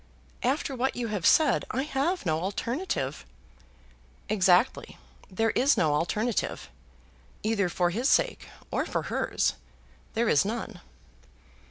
[0.41, 3.23] "After what you have said, I have no alternative."
[4.29, 4.97] "Exactly.
[5.29, 6.71] There is no alternative.
[7.43, 9.53] Either for his sake or for hers,
[10.15, 10.81] there is none."